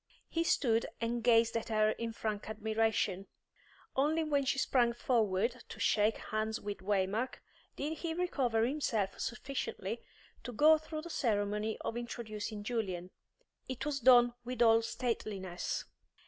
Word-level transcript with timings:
He 0.29 0.43
stood 0.43 0.87
and 0.99 1.23
gazed 1.23 1.55
at 1.55 1.69
her 1.69 1.91
in 1.91 2.11
frank 2.11 2.49
admiration; 2.49 3.27
only 3.95 4.23
when 4.23 4.45
she 4.45 4.57
sprang 4.57 4.93
forward 4.93 5.63
to 5.69 5.79
shake 5.79 6.17
hands 6.17 6.59
with 6.59 6.79
Waymark 6.79 7.35
did 7.75 7.99
he 7.99 8.15
recover 8.15 8.65
himself 8.65 9.19
sufficiently 9.19 10.01
to 10.43 10.53
go 10.53 10.79
through 10.79 11.03
the 11.03 11.11
ceremony 11.11 11.77
of 11.81 11.95
introducing 11.97 12.63
Julian. 12.63 13.11
It 13.69 13.85
was 13.85 13.99
done 13.99 14.33
with 14.43 14.63
all 14.63 14.81
stateliness. 14.81 15.85